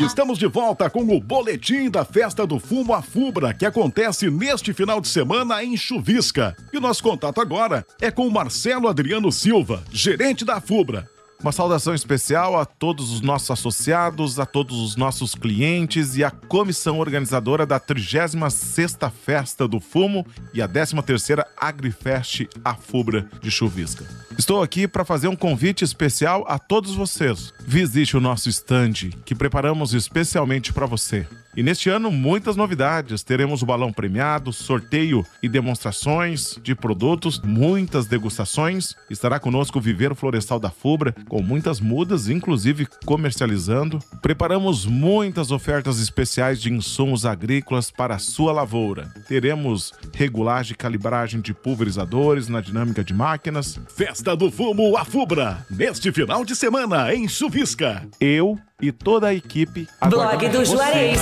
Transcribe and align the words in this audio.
Estamos 0.00 0.38
de 0.38 0.46
volta 0.46 0.88
com 0.88 1.02
o 1.02 1.20
boletim 1.20 1.90
da 1.90 2.04
festa 2.04 2.46
do 2.46 2.58
fumo 2.58 2.94
a 2.94 3.02
Fubra, 3.02 3.52
que 3.52 3.66
acontece 3.66 4.30
neste 4.30 4.72
final 4.72 5.00
de 5.00 5.08
semana 5.08 5.62
em 5.62 5.76
Chuvisca. 5.76 6.56
E 6.72 6.78
o 6.78 6.80
nosso 6.80 7.02
contato 7.02 7.40
agora 7.40 7.84
é 8.00 8.10
com 8.10 8.26
o 8.26 8.30
Marcelo 8.30 8.88
Adriano 8.88 9.30
Silva, 9.30 9.82
gerente 9.92 10.44
da 10.44 10.60
Fubra. 10.60 11.06
Uma 11.42 11.52
saudação 11.52 11.94
especial 11.94 12.58
a 12.58 12.66
todos 12.66 13.10
os 13.10 13.22
nossos 13.22 13.50
associados, 13.50 14.38
a 14.38 14.44
todos 14.44 14.78
os 14.78 14.94
nossos 14.94 15.34
clientes 15.34 16.14
e 16.14 16.22
à 16.22 16.30
comissão 16.30 16.98
organizadora 16.98 17.64
da 17.64 17.80
36ª 17.80 19.10
Festa 19.10 19.66
do 19.66 19.80
Fumo 19.80 20.26
e 20.52 20.60
a 20.60 20.68
13ª 20.68 21.42
Agrifest 21.58 22.46
Afubra 22.62 23.26
de 23.40 23.50
Chuvisca. 23.50 24.04
Estou 24.38 24.62
aqui 24.62 24.86
para 24.86 25.02
fazer 25.02 25.28
um 25.28 25.36
convite 25.36 25.82
especial 25.82 26.44
a 26.46 26.58
todos 26.58 26.94
vocês. 26.94 27.54
Visite 27.66 28.18
o 28.18 28.20
nosso 28.20 28.50
stand 28.50 29.10
que 29.24 29.34
preparamos 29.34 29.94
especialmente 29.94 30.74
para 30.74 30.84
você. 30.84 31.26
E 31.56 31.62
neste 31.62 31.90
ano, 31.90 32.10
muitas 32.10 32.56
novidades. 32.56 33.22
Teremos 33.22 33.62
o 33.62 33.66
balão 33.66 33.92
premiado, 33.92 34.52
sorteio 34.52 35.26
e 35.42 35.48
demonstrações 35.48 36.58
de 36.62 36.74
produtos, 36.74 37.40
muitas 37.42 38.06
degustações. 38.06 38.94
Estará 39.10 39.40
conosco 39.40 39.78
o 39.78 39.80
Viveiro 39.80 40.14
Florestal 40.14 40.60
da 40.60 40.70
Fubra, 40.70 41.14
com 41.28 41.42
muitas 41.42 41.80
mudas, 41.80 42.28
inclusive 42.28 42.86
comercializando. 43.04 43.98
Preparamos 44.22 44.86
muitas 44.86 45.50
ofertas 45.50 46.00
especiais 46.00 46.60
de 46.60 46.72
insumos 46.72 47.26
agrícolas 47.26 47.90
para 47.90 48.14
a 48.14 48.18
sua 48.18 48.52
lavoura. 48.52 49.12
Teremos 49.26 49.92
regulagem 50.14 50.74
e 50.74 50.76
calibragem 50.76 51.40
de 51.40 51.52
pulverizadores 51.52 52.48
na 52.48 52.60
dinâmica 52.60 53.02
de 53.02 53.12
máquinas. 53.12 53.80
Festa 53.88 54.36
do 54.36 54.50
Fumo 54.50 54.96
a 54.96 55.04
Fubra, 55.04 55.66
neste 55.68 56.12
final 56.12 56.44
de 56.44 56.54
semana 56.54 57.12
em 57.12 57.26
Chuvisca. 57.28 58.06
Eu 58.20 58.58
e 58.80 58.92
toda 58.92 59.26
a 59.28 59.34
equipe. 59.34 59.88
Blog 60.08 60.48
do 60.48 60.64
Juarez. 60.64 61.20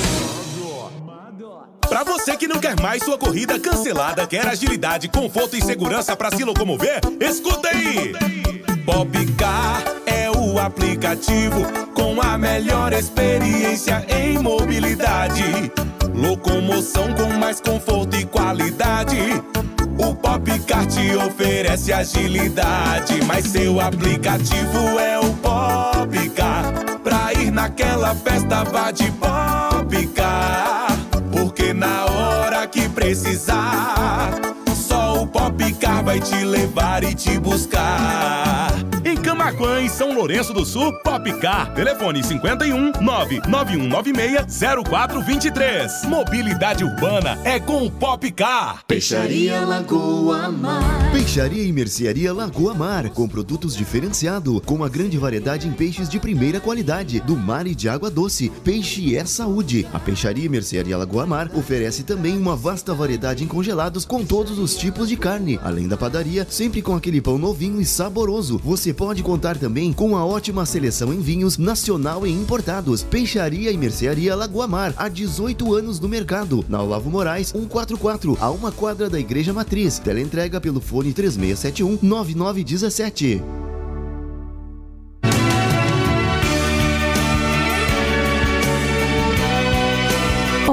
Para 1.89 2.05
você 2.05 2.37
que 2.37 2.47
não 2.47 2.61
quer 2.61 2.81
mais 2.81 3.03
sua 3.03 3.19
corrida 3.19 3.59
cancelada, 3.59 4.25
quer 4.27 4.47
agilidade, 4.47 5.09
conforto 5.09 5.57
e 5.57 5.63
segurança 5.63 6.15
para 6.15 6.31
se 6.31 6.45
locomover, 6.45 7.01
escuta 7.19 7.71
aí. 7.71 8.13
Popcar 8.85 9.83
o 9.95 9.98
aplicativo 10.69 11.63
com 11.95 12.21
a 12.21 12.37
melhor 12.37 12.93
experiência 12.93 14.05
em 14.07 14.39
mobilidade. 14.39 15.73
Locomoção 16.15 17.15
com 17.15 17.33
mais 17.39 17.59
conforto 17.59 18.15
e 18.17 18.27
qualidade. 18.27 19.19
O 19.99 20.15
Popcar 20.15 20.87
te 20.87 21.17
oferece 21.17 21.93
agilidade, 21.93 23.19
mas 23.27 23.47
seu 23.47 23.81
aplicativo 23.81 24.99
é 24.99 25.19
o 25.19 25.33
Popcar. 25.35 26.73
Pra 27.03 27.33
ir 27.33 27.51
naquela 27.51 28.15
festa, 28.15 28.63
vá 28.65 28.91
de 28.91 29.11
Popcar. 29.13 30.89
Porque 31.33 31.73
na 31.73 32.05
hora 32.05 32.67
que 32.67 32.89
precisar, 32.91 34.39
vai 36.09 36.21
te 36.21 36.43
levar 36.43 37.05
e 37.05 37.15
te 37.15 37.39
buscar. 37.39 38.73
Em 39.05 39.15
Camaquã 39.15 39.83
e 39.83 39.91
São 39.91 40.15
Lourenço 40.15 40.55
do 40.55 40.65
Sul, 40.65 40.91
Popcar. 41.03 41.75
Telefone 41.75 42.25
51 42.25 42.93
99196 43.01 44.85
0423. 44.89 46.05
Mobilidade 46.05 46.83
urbana 46.83 47.39
é 47.45 47.61
com 47.61 47.85
o 47.85 47.91
Popcar. 47.91 48.85
Peixaria 48.87 49.61
Lagoa 49.61 50.51
Mar. 50.51 51.13
Peixaria 51.13 51.63
e 51.63 51.71
Mercearia 51.73 52.33
Lagoa 52.33 52.73
Mar, 52.73 53.11
com 53.11 53.29
produtos 53.29 53.77
diferenciados, 53.77 54.61
com 54.65 54.77
uma 54.77 54.89
grande 54.89 55.19
variedade 55.19 55.69
em 55.69 55.73
peixes 55.73 56.09
de 56.09 56.19
primeira 56.19 56.59
qualidade, 56.59 57.21
do 57.21 57.37
mar 57.37 57.67
e 57.67 57.75
de 57.75 57.87
água 57.87 58.11
doce. 58.11 58.51
Peixe 58.65 59.15
é 59.15 59.27
saúde. 59.27 59.87
A 59.93 59.99
Peixaria 59.99 60.47
e 60.47 60.49
Mercearia 60.49 60.97
Lagoa 60.97 61.27
Mar 61.27 61.51
oferece 61.55 62.03
também 62.03 62.39
uma 62.39 62.57
vasta 62.57 62.95
variedade 62.95 63.45
em 63.45 63.47
congelados 63.47 64.07
com 64.07 64.25
todos 64.25 64.59
os 64.59 64.75
tipos 64.75 65.07
de 65.07 65.17
carne, 65.17 65.61
além 65.63 65.87
da 65.87 65.98
padaria, 65.99 66.47
sempre 66.49 66.81
com 66.81 66.95
aquele 66.95 67.21
pão 67.21 67.37
novinho 67.37 67.81
e 67.81 67.85
saboroso. 67.85 68.59
Você 68.65 68.95
pode 68.95 69.23
contar 69.23 69.59
também 69.59 69.93
com 69.93 70.17
a 70.17 70.25
ótima 70.25 70.65
seleção 70.65 71.13
em 71.13 71.21
vinhos 71.21 71.59
nacional 71.59 72.27
e 72.27 72.31
importados. 72.31 73.03
Peixaria 73.03 73.71
e 73.71 73.77
Mercearia 73.77 74.35
Lagoa 74.35 74.67
Mar, 74.67 74.95
há 74.97 75.09
18 75.09 75.75
anos 75.75 76.01
no 76.01 76.09
mercado. 76.09 76.65
Na 76.69 76.83
Olavo 76.83 77.11
Moraes, 77.11 77.49
144, 77.49 78.39
a 78.41 78.51
uma 78.51 78.73
quadra 78.73 79.11
da 79.11 79.19
Igreja 79.19 79.53
Matriz. 79.53 79.99
Teleentrega 79.99 80.61
pelo 80.61 80.81
fone 80.81 81.13
3671 81.13 81.99
9917. 82.01 83.68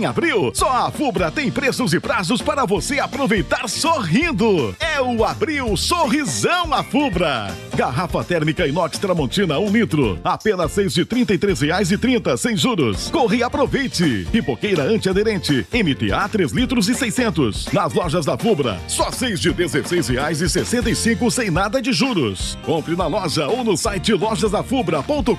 Em 0.00 0.06
abril, 0.06 0.50
só 0.54 0.86
a 0.86 0.90
Fubra 0.90 1.30
tem 1.30 1.50
preços 1.50 1.92
e 1.92 2.00
prazos 2.00 2.40
para 2.40 2.64
você 2.64 2.98
aproveitar 2.98 3.68
sorrindo. 3.68 4.74
É 4.80 4.98
o 4.98 5.22
Abril 5.22 5.76
Sorrisão 5.76 6.72
a 6.72 6.82
Fubra. 6.82 7.54
Garrafa 7.76 8.24
térmica 8.24 8.66
inox 8.66 8.96
Tramontina 8.96 9.58
1 9.58 9.68
litro, 9.70 10.18
apenas 10.24 10.72
seis 10.72 10.94
de 10.94 11.04
trinta 11.04 11.34
e 11.34 11.38
três 11.38 11.60
reais 11.60 11.92
e 11.92 11.98
trinta, 11.98 12.34
sem 12.38 12.56
juros. 12.56 13.10
Corre 13.10 13.36
e 13.38 13.42
aproveite. 13.42 14.26
Pipoqueira 14.32 14.84
antiaderente, 14.84 15.66
MTA 15.70 16.26
3 16.30 16.50
litros 16.52 16.88
e 16.88 16.94
600. 16.94 17.66
Nas 17.70 17.92
lojas 17.92 18.24
da 18.24 18.38
Fubra, 18.38 18.80
só 18.88 19.12
seis 19.12 19.38
de 19.38 19.52
dezesseis 19.52 20.08
reais 20.08 20.40
e 20.40 20.48
sessenta 20.48 20.88
e 20.88 20.96
cinco, 20.96 21.30
sem 21.30 21.50
nada 21.50 21.82
de 21.82 21.92
juros. 21.92 22.56
Compre 22.64 22.96
na 22.96 23.06
loja 23.06 23.48
ou 23.48 23.62
no 23.62 23.76
site 23.76 24.14
lojasafubra.com.br. 24.14 25.36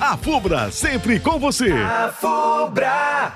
A 0.00 0.16
Fubra, 0.16 0.68
sempre 0.72 1.20
com 1.20 1.38
você. 1.38 1.70
A 1.70 2.12
Fubra. 2.12 3.35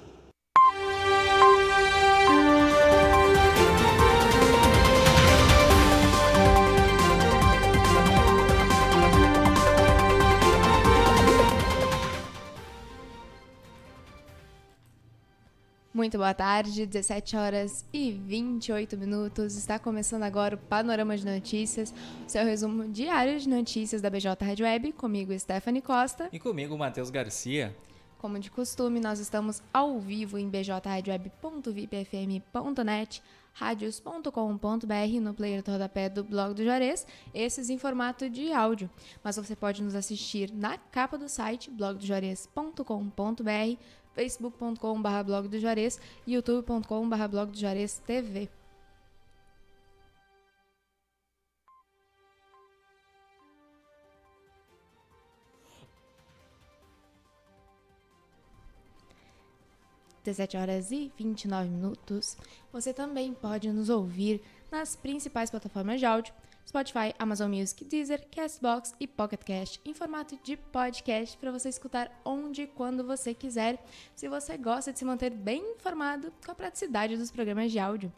Muito 16.01 16.17
boa 16.17 16.33
tarde, 16.33 16.87
17 16.87 17.37
horas 17.37 17.85
e 17.93 18.11
28 18.11 18.97
minutos. 18.97 19.55
Está 19.55 19.77
começando 19.77 20.23
agora 20.23 20.55
o 20.55 20.57
Panorama 20.57 21.15
de 21.15 21.23
Notícias, 21.23 21.93
seu 22.25 22.43
resumo 22.43 22.87
diário 22.87 23.39
de 23.39 23.47
notícias 23.47 24.01
da 24.01 24.09
BJ 24.09 24.43
Red 24.43 24.63
Web, 24.63 24.93
comigo 24.93 25.31
Stephanie 25.37 25.79
Costa. 25.79 26.27
E 26.33 26.39
comigo, 26.39 26.75
Matheus 26.75 27.11
Garcia. 27.11 27.77
Como 28.17 28.39
de 28.39 28.49
costume, 28.49 28.99
nós 28.99 29.19
estamos 29.19 29.61
ao 29.71 29.99
vivo 29.99 30.39
em 30.39 30.49
bjradioweb.vipfm.net, 30.49 33.21
radios.com.br 33.53 35.21
no 35.21 35.35
player 35.35 35.61
do 35.61 35.71
rodapé 35.71 36.09
do 36.09 36.23
blog 36.23 36.55
do 36.55 36.63
Juarez, 36.63 37.05
esses 37.31 37.69
em 37.69 37.77
formato 37.77 38.27
de 38.27 38.51
áudio. 38.51 38.89
Mas 39.23 39.35
você 39.35 39.55
pode 39.55 39.83
nos 39.83 39.93
assistir 39.93 40.51
na 40.51 40.79
capa 40.79 41.15
do 41.15 41.29
site 41.29 41.69
blogdojuarez.com.br 41.69 44.00
facebook.com.br 44.13 45.23
blog 45.25 45.47
do 45.47 45.59
Juarez 45.59 45.99
e 46.25 46.33
youtube.com.br 46.33 47.27
blog 47.29 47.51
do 47.51 47.57
Juarez 47.57 47.99
TV. 48.05 48.49
Dezessete 60.23 60.55
horas 60.55 60.91
e 60.91 61.11
29 61.17 61.67
minutos. 61.67 62.37
Você 62.71 62.93
também 62.93 63.33
pode 63.33 63.71
nos 63.71 63.89
ouvir 63.89 64.41
nas 64.71 64.95
principais 64.95 65.49
plataformas 65.49 65.99
de 65.99 66.05
áudio, 66.05 66.33
Spotify, 66.65 67.13
Amazon 67.19 67.51
Music, 67.51 67.83
Deezer, 67.85 68.27
Castbox 68.29 68.95
e 68.99 69.07
Pocket 69.07 69.43
Cast 69.43 69.81
em 69.83 69.93
formato 69.93 70.37
de 70.43 70.55
podcast 70.55 71.37
para 71.37 71.51
você 71.51 71.69
escutar 71.69 72.11
onde 72.23 72.63
e 72.63 72.67
quando 72.67 73.03
você 73.03 73.33
quiser, 73.33 73.83
se 74.15 74.27
você 74.27 74.57
gosta 74.57 74.93
de 74.93 74.99
se 74.99 75.05
manter 75.05 75.31
bem 75.31 75.73
informado 75.73 76.31
com 76.45 76.51
a 76.51 76.55
praticidade 76.55 77.17
dos 77.17 77.31
programas 77.31 77.71
de 77.71 77.79
áudio. 77.79 78.11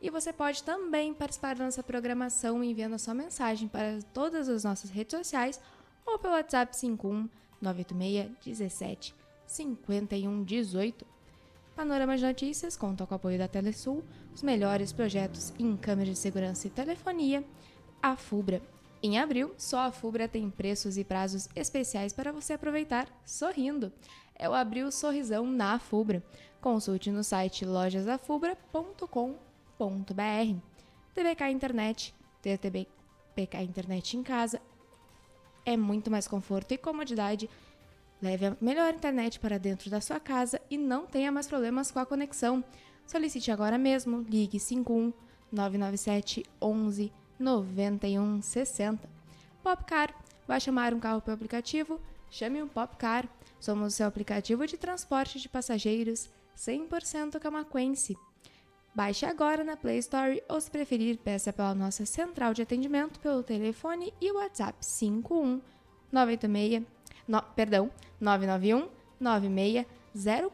E 0.00 0.10
você 0.10 0.32
pode 0.32 0.64
também 0.64 1.14
participar 1.14 1.54
da 1.54 1.64
nossa 1.64 1.82
programação 1.82 2.64
enviando 2.64 2.94
a 2.94 2.98
sua 2.98 3.14
mensagem 3.14 3.68
para 3.68 4.00
todas 4.12 4.48
as 4.48 4.64
nossas 4.64 4.90
redes 4.90 5.16
sociais 5.16 5.60
ou 6.04 6.18
pelo 6.18 6.34
WhatsApp 6.34 6.76
51 6.76 7.28
986 7.60 8.32
17 8.44 9.14
51 9.46 10.42
18. 10.42 11.06
Panorama 11.76 12.16
de 12.16 12.24
Notícias 12.24 12.76
conta 12.76 13.06
com 13.06 13.14
o 13.14 13.16
apoio 13.16 13.38
da 13.38 13.48
Telesul, 13.48 14.04
os 14.34 14.42
melhores 14.42 14.92
projetos 14.92 15.54
em 15.58 15.76
câmeras 15.76 16.14
de 16.14 16.18
segurança 16.18 16.66
e 16.66 16.70
telefonia, 16.70 17.42
a 18.02 18.16
FUBRA. 18.16 18.60
Em 19.02 19.18
abril, 19.18 19.54
só 19.56 19.86
a 19.86 19.92
FUBRA 19.92 20.28
tem 20.28 20.50
preços 20.50 20.96
e 20.96 21.04
prazos 21.04 21.48
especiais 21.54 22.12
para 22.12 22.32
você 22.32 22.52
aproveitar 22.52 23.08
sorrindo. 23.24 23.92
É 24.34 24.48
o 24.48 24.54
Abril 24.54 24.90
Sorrisão 24.90 25.46
na 25.46 25.78
FUBRA. 25.78 26.22
Consulte 26.60 27.10
no 27.10 27.24
site 27.24 27.64
lojasafubra.com.br. 27.64 30.56
TBK 31.14 31.50
Internet. 31.50 32.14
Ter 32.40 32.58
TBK 32.58 33.62
Internet 33.62 34.16
em 34.16 34.22
casa 34.22 34.60
é 35.64 35.76
muito 35.76 36.10
mais 36.10 36.26
conforto 36.26 36.72
e 36.72 36.78
comodidade. 36.78 37.48
Leve 38.20 38.46
a 38.46 38.56
melhor 38.60 38.94
internet 38.94 39.40
para 39.40 39.58
dentro 39.58 39.90
da 39.90 40.00
sua 40.00 40.20
casa 40.20 40.60
e 40.70 40.78
não 40.78 41.06
tenha 41.06 41.32
mais 41.32 41.48
problemas 41.48 41.90
com 41.90 41.98
a 41.98 42.06
conexão. 42.06 42.64
Solicite 43.06 43.50
agora 43.50 43.76
mesmo. 43.76 44.22
Ligue 44.22 44.60
51 44.60 45.12
997 45.50 46.44
11 46.60 47.12
91 47.42 48.40
60. 48.40 49.08
Popcar. 49.62 50.14
Vai 50.46 50.60
chamar 50.60 50.94
um 50.94 51.00
carro 51.00 51.20
pelo 51.20 51.34
aplicativo? 51.34 52.00
Chame 52.30 52.62
um 52.62 52.68
Popcar. 52.68 53.28
Somos 53.60 53.92
o 53.92 53.96
seu 53.96 54.06
aplicativo 54.06 54.66
de 54.66 54.76
transporte 54.76 55.38
de 55.38 55.48
passageiros 55.48 56.30
100% 56.56 57.38
camaquense. 57.38 58.16
Baixe 58.94 59.24
agora 59.24 59.64
na 59.64 59.76
Play 59.76 59.98
Store 59.98 60.42
ou, 60.48 60.60
se 60.60 60.70
preferir, 60.70 61.18
peça 61.18 61.52
pela 61.52 61.74
nossa 61.74 62.04
central 62.04 62.52
de 62.52 62.62
atendimento 62.62 63.18
pelo 63.20 63.42
telefone 63.42 64.12
e 64.20 64.30
WhatsApp 64.32 64.76
51 64.84 65.60
986, 66.12 66.86
no, 67.26 67.42
perdão, 67.42 67.90
991 68.20 68.88
96 69.18 69.86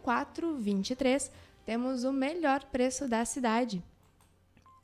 0423. 0.05 1.33
Temos 1.67 2.05
o 2.05 2.13
melhor 2.13 2.65
preço 2.67 3.09
da 3.09 3.25
cidade. 3.25 3.83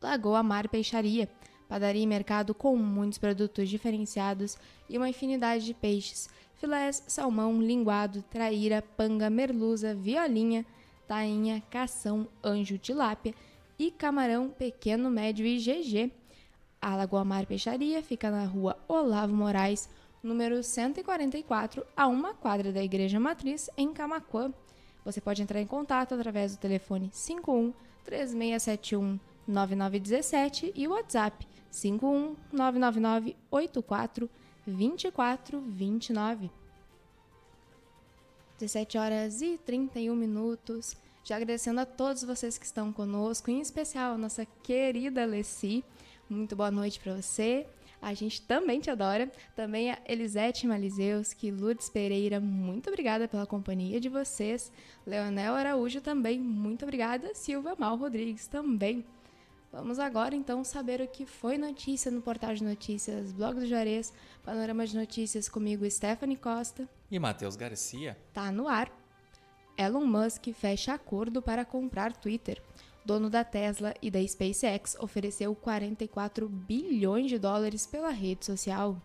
Lagoa 0.03 0.43
Mar 0.43 0.69
Peixaria, 0.69 1.31
padaria 1.75 2.05
e 2.05 2.07
mercado 2.07 2.55
com 2.55 2.77
muitos 2.77 3.19
produtos 3.19 3.69
diferenciados 3.69 4.57
e 4.89 4.97
uma 4.97 5.09
infinidade 5.09 5.65
de 5.65 5.75
peixes, 5.75 6.29
filés, 6.55 7.03
salmão, 7.09 7.61
linguado, 7.61 8.23
traíra, 8.31 8.81
panga, 8.97 9.29
merluza, 9.29 9.93
violinha, 9.93 10.65
tainha, 11.09 11.61
cação, 11.73 12.29
anjo, 12.45 12.79
tilápia 12.79 13.35
e 13.77 13.91
camarão 13.91 14.51
pequeno, 14.51 15.11
médio 15.11 15.45
e 15.45 15.59
GG. 15.59 16.13
A 16.81 16.95
Lagoa 16.95 17.25
Mar 17.25 17.45
Peixaria 17.45 18.01
fica 18.05 18.31
na 18.31 18.45
rua 18.45 18.79
Olavo 18.87 19.35
Moraes, 19.35 19.89
número 20.23 20.63
144, 20.63 21.85
a 21.97 22.07
uma 22.07 22.35
quadra 22.35 22.71
da 22.71 22.85
Igreja 22.85 23.19
Matriz, 23.19 23.69
em 23.77 23.93
Camacuã. 23.93 24.55
Você 25.05 25.21
pode 25.21 25.43
entrar 25.43 25.61
em 25.61 25.67
contato 25.67 26.15
através 26.15 26.55
do 26.55 26.61
telefone 26.61 27.11
51 27.13 27.75
3671 28.05 29.34
9917 29.47 30.73
e 30.75 30.87
o 30.87 30.93
WhatsApp 30.93 31.47
51 31.71 32.37
999 32.53 33.37
84 33.51 34.31
2429. 34.67 36.51
17 38.59 38.99
horas 38.99 39.43
e 39.43 39.59
31 39.59 40.15
minutos. 40.15 40.97
Já 41.25 41.37
agradecendo 41.37 41.81
a 41.81 41.87
todos 41.87 42.23
vocês 42.23 42.59
que 42.59 42.67
estão 42.67 42.93
conosco, 42.93 43.51
em 43.51 43.61
especial 43.61 44.15
a 44.15 44.19
nossa 44.19 44.47
querida 44.63 45.25
Leci. 45.25 45.85
Muito 46.29 46.55
boa 46.55 46.71
noite 46.71 47.01
para 47.01 47.15
você. 47.21 47.67
A 48.01 48.13
gente 48.13 48.43
também 48.43 48.81
te 48.81 48.91
adora. 48.91 49.33
Também 49.57 49.91
a 49.91 49.99
Elisete 50.07 50.67
Malizeuski, 50.67 51.51
Lourdes 51.51 51.89
Pereira, 51.89 52.39
muito 52.39 52.89
obrigada 52.89 53.27
pela 53.27 53.47
companhia 53.47 53.99
de 53.99 54.11
vocês. 54.11 54.71
Leonel 55.07 55.55
Araújo 55.55 56.03
também, 56.03 56.39
muito 56.39 56.83
obrigada. 56.83 57.35
Silvia 57.35 57.75
Mal 57.79 57.97
Rodrigues 57.97 58.47
também. 58.47 59.05
Vamos 59.75 59.99
agora 59.99 60.37
então 60.37 60.63
saber 60.63 61.01
o 61.01 61.09
que 61.09 61.27
foi 61.27 61.59
notícia 61.59 62.09
no 62.09 62.23
portal 62.23 62.55
de 62.55 62.63
notícias 62.63 63.33
Blog 63.33 63.59
do 63.59 63.67
Juarez, 63.67 64.13
Panorama 64.45 64.87
de 64.87 64.97
Notícias 64.97 65.49
comigo 65.49 65.91
Stephanie 65.91 66.37
Costa 66.37 66.89
e 67.11 67.19
Matheus 67.19 67.57
Garcia. 67.57 68.17
Tá 68.33 68.53
no 68.53 68.69
ar. 68.69 68.89
Elon 69.77 70.07
Musk 70.07 70.47
fecha 70.55 70.95
acordo 70.95 71.43
para 71.43 71.65
comprar 71.65 72.13
Twitter. 72.13 72.63
Dono 73.05 73.29
da 73.29 73.43
Tesla 73.43 73.93
e 74.01 74.13
da 74.13 74.25
SpaceX 74.25 74.97
ofereceu 75.01 75.53
44 75.57 76.49
bilhões 76.49 77.29
de 77.29 77.37
dólares 77.37 77.85
pela 77.85 78.11
rede 78.11 78.47
social. 78.47 79.03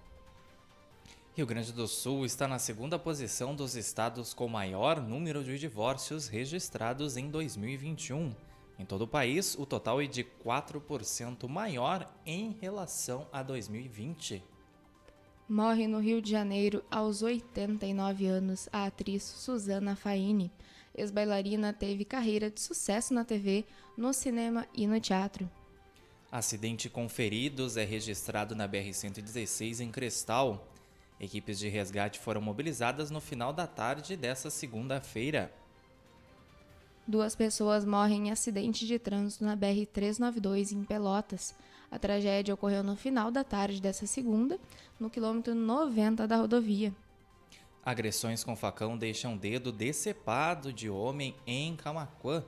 Rio 1.35 1.47
Grande 1.47 1.73
do 1.73 1.87
Sul 1.87 2.27
está 2.27 2.47
na 2.47 2.59
segunda 2.59 2.99
posição 2.99 3.55
dos 3.55 3.75
estados 3.75 4.35
com 4.35 4.47
maior 4.47 5.01
número 5.01 5.43
de 5.43 5.57
divórcios 5.57 6.27
registrados 6.27 7.17
em 7.17 7.27
2021 7.31 8.35
em 8.79 8.85
todo 8.85 9.01
o 9.01 9.07
país, 9.07 9.55
o 9.59 9.65
total 9.65 10.01
é 10.01 10.07
de 10.07 10.23
4% 10.23 11.49
maior 11.49 12.09
em 12.25 12.55
relação 12.61 13.27
a 13.29 13.43
2020. 13.43 14.41
Morre 15.49 15.85
no 15.85 15.99
Rio 15.99 16.21
de 16.21 16.31
Janeiro 16.31 16.81
aos 16.89 17.21
89 17.21 18.25
anos 18.25 18.69
a 18.71 18.85
atriz 18.85 19.21
Susana 19.23 19.97
Faini. 19.97 20.49
Ex-bailarina 20.95 21.73
teve 21.73 22.05
carreira 22.05 22.49
de 22.49 22.61
sucesso 22.61 23.13
na 23.13 23.25
TV, 23.25 23.65
no 23.97 24.13
cinema 24.13 24.65
e 24.73 24.87
no 24.87 24.99
teatro. 25.01 25.51
Acidente 26.31 26.89
com 26.89 27.09
feridos 27.09 27.75
é 27.75 27.83
registrado 27.83 28.55
na 28.55 28.65
BR-116 28.65 29.81
em 29.81 29.91
Crestal. 29.91 30.71
Equipes 31.19 31.59
de 31.59 31.67
resgate 31.67 32.17
foram 32.17 32.39
mobilizadas 32.39 33.11
no 33.11 33.19
final 33.19 33.51
da 33.51 33.67
tarde 33.67 34.15
dessa 34.15 34.49
segunda-feira. 34.49 35.51
Duas 37.09 37.35
pessoas 37.35 37.85
morrem 37.85 38.27
em 38.27 38.31
acidente 38.31 38.85
de 38.85 38.99
trânsito 38.99 39.43
na 39.43 39.57
BR-392 39.57 40.73
em 40.73 40.83
Pelotas. 40.83 41.55
A 41.89 41.97
tragédia 41.97 42.53
ocorreu 42.53 42.83
no 42.83 42.95
final 42.95 43.31
da 43.31 43.43
tarde 43.43 43.81
dessa 43.81 44.05
segunda, 44.05 44.59
no 44.99 45.09
quilômetro 45.09 45.55
90 45.55 46.27
da 46.27 46.35
rodovia. 46.37 46.93
Agressões 47.83 48.43
com 48.43 48.55
facão 48.55 48.95
deixam 48.95 49.35
dedo 49.35 49.71
decepado 49.71 50.71
de 50.71 50.87
homem 50.87 51.33
em 51.47 51.75
Camacuã. 51.75 52.45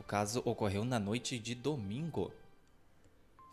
O 0.00 0.02
caso 0.02 0.42
ocorreu 0.44 0.84
na 0.84 0.98
noite 0.98 1.38
de 1.38 1.54
domingo. 1.54 2.32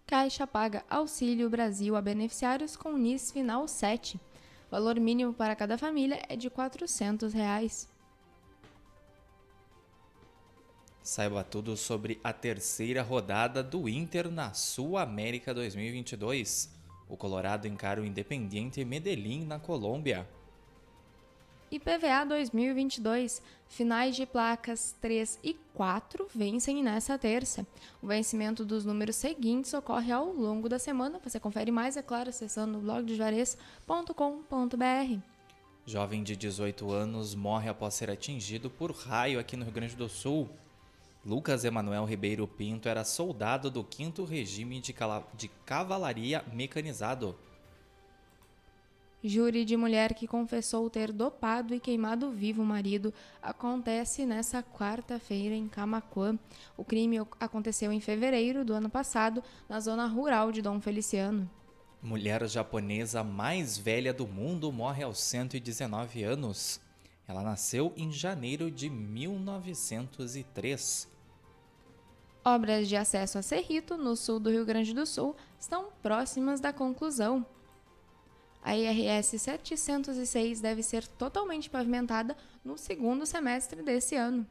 Caixa 0.08 0.48
paga 0.48 0.84
Auxílio 0.90 1.48
Brasil 1.48 1.96
a 1.96 2.02
beneficiários 2.02 2.76
com 2.76 2.98
NIS 2.98 3.32
Final 3.32 3.68
7. 3.68 4.20
valor 4.68 5.00
mínimo 5.00 5.32
para 5.32 5.56
cada 5.56 5.78
família 5.78 6.20
é 6.28 6.36
de 6.36 6.50
400 6.50 7.34
reais. 7.34 7.88
Saiba 11.04 11.44
tudo 11.44 11.76
sobre 11.76 12.20
a 12.24 12.32
terceira 12.32 13.02
rodada 13.02 13.64
do 13.64 13.90
Inter 13.90 14.30
na 14.30 14.54
Sul 14.54 14.98
América 14.98 15.52
2022. 15.52 16.70
O 17.10 17.18
Colorado 17.18 17.68
encara 17.68 18.00
o 18.00 18.06
Independiente 18.06 18.86
Medellín 18.86 19.44
na 19.44 19.58
Colômbia. 19.58 20.30
IPVA 21.72 22.24
2022. 22.28 23.42
Finais 23.68 24.16
de 24.16 24.28
placas 24.28 24.96
3 25.02 25.40
e 25.44 25.56
4 25.74 26.30
vencem 26.36 26.84
nessa 26.84 27.18
terça. 27.18 27.66
O 28.00 28.08
vencimento 28.08 28.64
dos 28.64 28.86
números 28.86 29.16
seguintes 29.16 29.74
ocorre 29.74 30.12
ao 30.12 30.32
longo 30.32 30.70
da 30.70 30.78
semana. 30.78 31.20
Você 31.24 31.40
confere 31.40 31.72
mais, 31.72 31.98
é 31.98 32.04
claro, 32.04 32.30
acessando 32.30 32.78
o 32.78 32.82
blogdejuarez.com.br. 32.82 35.20
Jovem 35.84 36.22
de 36.22 36.36
18 36.36 36.92
anos 36.92 37.34
morre 37.34 37.70
após 37.70 37.96
ser 37.96 38.12
atingido 38.12 38.70
por 38.70 38.92
raio 38.92 39.40
aqui 39.40 39.58
no 39.58 39.64
Rio 39.64 39.74
Grande 39.74 39.96
do 39.96 40.08
Sul. 40.08 40.48
Lucas 41.24 41.64
Emanuel 41.64 42.04
Ribeiro 42.06 42.48
Pinto 42.48 42.90
era 42.90 43.04
soldado 43.04 43.70
do 43.70 43.86
5 43.88 44.24
Regime 44.24 44.80
de, 44.80 44.96
de 45.36 45.48
Cavalaria 45.66 46.44
Mecanizado. 46.52 47.38
Júri 49.24 49.64
de 49.64 49.78
mulher 49.78 50.16
que 50.16 50.26
confessou 50.26 50.90
ter 50.90 51.12
dopado 51.12 51.76
e 51.76 51.80
queimado 51.80 52.32
vivo 52.32 52.64
o 52.64 52.66
marido 52.66 53.14
acontece 53.40 54.26
nessa 54.26 54.64
quarta-feira 54.64 55.54
em 55.54 55.68
Camacuã. 55.68 56.40
O 56.76 56.84
crime 56.84 57.20
aconteceu 57.40 57.94
em 57.94 58.00
fevereiro 58.00 58.66
do 58.66 58.74
ano 58.74 58.90
passado, 58.90 59.44
na 59.70 59.80
zona 59.80 60.08
rural 60.08 60.52
de 60.52 60.60
Dom 60.60 60.82
Feliciano. 60.82 61.48
Mulher 62.02 62.48
japonesa 62.48 63.24
mais 63.24 63.78
velha 63.78 64.12
do 64.12 64.26
mundo 64.26 64.72
morre 64.72 65.04
aos 65.04 65.20
119 65.22 66.24
anos. 66.24 66.82
Ela 67.32 67.42
nasceu 67.44 67.94
em 67.96 68.12
janeiro 68.12 68.70
de 68.70 68.90
1903. 68.90 71.10
Obras 72.44 72.90
de 72.90 72.98
acesso 72.98 73.38
a 73.38 73.42
Cerrito, 73.42 73.96
no 73.96 74.18
sul 74.18 74.38
do 74.38 74.50
Rio 74.50 74.66
Grande 74.66 74.94
do 74.94 75.06
Sul, 75.06 75.34
estão 75.58 75.94
próximas 76.02 76.60
da 76.60 76.74
conclusão. 76.74 77.46
A 78.62 78.76
IRS 78.76 79.40
706 79.40 80.60
deve 80.60 80.84
ser 80.84 81.08
totalmente 81.08 81.70
pavimentada 81.70 82.36
no 82.66 82.78
segundo 82.78 83.26
semestre 83.26 83.82
desse 83.82 84.18
ano. 84.18 84.46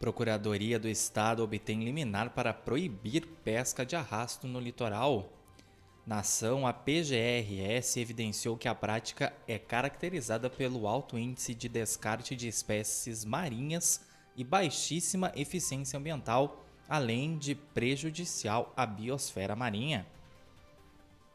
Procuradoria 0.00 0.80
do 0.80 0.88
Estado 0.88 1.44
obtém 1.44 1.84
liminar 1.84 2.30
para 2.30 2.52
proibir 2.52 3.24
pesca 3.44 3.86
de 3.86 3.94
arrasto 3.94 4.48
no 4.48 4.58
litoral. 4.58 5.37
Na 6.08 6.20
ação, 6.20 6.66
a 6.66 6.72
PGRS 6.72 8.00
evidenciou 8.00 8.56
que 8.56 8.66
a 8.66 8.74
prática 8.74 9.30
é 9.46 9.58
caracterizada 9.58 10.48
pelo 10.48 10.88
alto 10.88 11.18
índice 11.18 11.54
de 11.54 11.68
descarte 11.68 12.34
de 12.34 12.48
espécies 12.48 13.26
marinhas 13.26 14.00
e 14.34 14.42
baixíssima 14.42 15.30
eficiência 15.36 15.98
ambiental, 15.98 16.64
além 16.88 17.36
de 17.36 17.54
prejudicial 17.54 18.72
à 18.74 18.86
biosfera 18.86 19.54
marinha. 19.54 20.06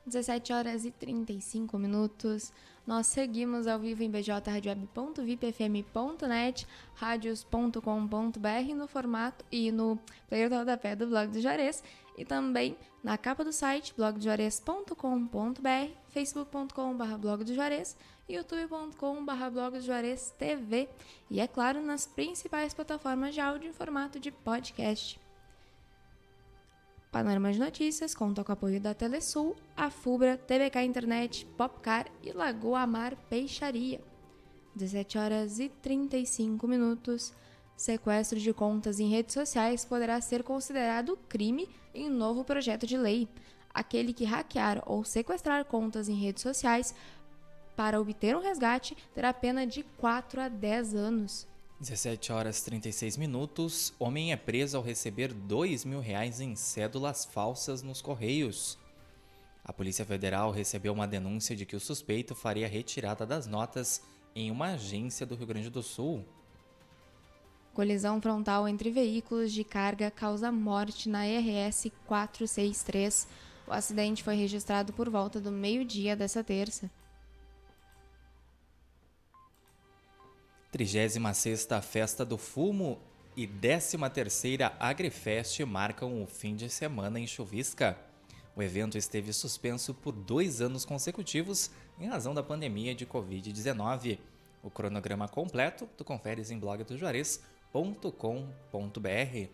17 0.08 0.52
horas 0.52 0.86
e 0.86 0.92
35 0.92 1.78
minutos. 1.78 2.52
Nós 2.86 3.06
seguimos 3.06 3.68
ao 3.68 3.80
vivo 3.80 4.02
em 4.02 4.10
bjradioweb.vipfm.net, 4.10 6.68
radios.com.br 6.96 8.76
no 8.76 8.88
formato 8.88 9.46
e 9.52 9.72
no 9.72 10.00
player 10.28 10.50
do 10.50 10.56
rodapé 10.56 10.96
do 10.96 11.06
blog 11.06 11.32
do 11.32 11.40
Juarez 11.40 11.84
e 12.18 12.24
também 12.26 12.78
na 13.04 13.18
capa 13.18 13.44
do 13.44 13.52
site 13.52 13.94
blogdojuarez.com.br, 13.96 15.92
facebook.com.br 16.10 17.18
blog 17.20 17.44
do 17.44 17.54
Juarez 17.54 17.98
youtube.com.br 18.28 19.50
blog 19.52 19.78
do 19.78 19.82
Juarez 19.82 20.34
TV 20.38 20.88
e, 21.30 21.40
é 21.40 21.48
claro, 21.48 21.82
nas 21.82 22.06
principais 22.06 22.74
plataformas 22.74 23.34
de 23.34 23.42
áudio 23.42 23.70
em 23.70 23.74
formato 23.74 24.20
de 24.20 24.32
podcast. 24.32 25.20
Panorama 27.12 27.52
de 27.52 27.60
Notícias 27.60 28.16
conta 28.16 28.44
com 28.44 28.52
o 28.52 28.54
apoio 28.54 28.82
da 28.82 28.94
Telesul, 28.94 29.56
a 29.78 29.92
Fubra, 29.92 30.36
TBK 30.36 30.82
Internet, 30.84 31.46
Popcar 31.58 32.08
e 32.24 32.32
Lagoa 32.32 32.88
Mar 32.88 33.16
Peixaria. 33.30 34.02
17 34.76 35.18
horas 35.20 35.60
e 35.60 35.70
35 35.70 36.68
minutos. 36.68 37.32
Sequestro 37.76 38.40
de 38.40 38.54
contas 38.54 39.00
em 39.00 39.10
redes 39.10 39.34
sociais 39.34 39.84
poderá 39.84 40.22
ser 40.22 40.44
considerado 40.44 41.18
crime 41.28 41.70
em 41.94 42.10
um 42.10 42.14
novo 42.14 42.44
projeto 42.44 42.86
de 42.86 42.98
lei. 42.98 43.28
Aquele 43.74 44.14
que 44.14 44.26
hackear 44.26 44.84
ou 44.86 45.04
sequestrar 45.04 45.66
contas 45.66 46.08
em 46.08 46.16
redes 46.16 46.44
sociais 46.44 46.94
para 47.76 48.00
obter 48.00 48.36
um 48.36 48.42
resgate 48.42 48.96
terá 49.14 49.34
pena 49.34 49.66
de 49.66 49.84
4 49.98 50.42
a 50.42 50.48
10 50.48 50.96
anos. 50.96 51.48
17 51.80 52.32
horas 52.32 52.62
36 52.62 53.18
minutos. 53.18 53.94
Homem 54.00 54.32
é 54.32 54.38
preso 54.38 54.78
ao 54.78 54.84
receber 54.84 55.34
2 55.34 55.84
mil 55.84 56.00
reais 56.00 56.40
em 56.40 56.56
cédulas 56.56 57.26
falsas 57.26 57.82
nos 57.82 58.02
Correios. 58.02 58.78
A 59.66 59.74
Polícia 59.74 60.06
Federal 60.06 60.52
recebeu 60.52 60.94
uma 60.94 61.08
denúncia 61.08 61.56
de 61.56 61.66
que 61.66 61.76
o 61.76 61.80
suspeito 61.80 62.36
faria 62.36 62.68
retirada 62.68 63.26
das 63.26 63.48
notas 63.48 64.02
em 64.36 64.52
uma 64.52 64.74
agência 64.74 65.26
do 65.26 65.36
Rio 65.36 65.48
Grande 65.48 65.70
do 65.70 65.82
Sul. 65.82 66.26
Colisão 67.74 68.22
frontal 68.22 68.68
entre 68.68 68.92
veículos 68.92 69.52
de 69.52 69.64
carga 69.64 70.12
causa 70.12 70.52
morte 70.52 71.10
na 71.10 71.24
RS 71.24 71.92
463. 72.06 73.28
O 73.68 73.74
acidente 73.74 74.24
foi 74.24 74.36
registrado 74.36 74.94
por 74.94 75.10
volta 75.10 75.42
do 75.42 75.52
meio-dia 75.52 76.16
dessa 76.16 76.44
terça. 76.44 76.92
36ª 80.72 81.82
Festa 81.82 82.24
do 82.24 82.38
Fumo 82.38 83.00
e 83.36 83.48
13ª 83.48 84.74
Agrifest 84.80 85.60
marcam 85.66 86.22
o 86.22 86.28
fim 86.28 86.56
de 86.56 86.70
semana 86.70 87.20
em 87.20 87.26
Chuvisca. 87.26 87.98
O 88.56 88.62
evento 88.62 89.00
esteve 89.00 89.34
suspenso 89.34 89.96
por 89.96 90.12
dois 90.12 90.62
anos 90.62 90.86
consecutivos 90.86 91.72
em 92.00 92.08
razão 92.08 92.36
da 92.36 92.44
pandemia 92.44 92.94
de 92.94 93.08
Covid-19. 93.08 94.20
O 94.62 94.70
cronograma 94.70 95.28
completo 95.28 95.90
tu 95.98 96.04
conferes 96.04 96.52
em 96.52 96.60
blogdojuarez.com.br. 97.74 99.50